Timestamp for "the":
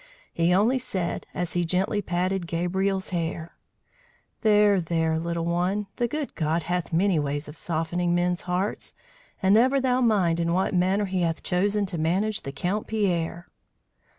5.97-6.07, 12.41-12.51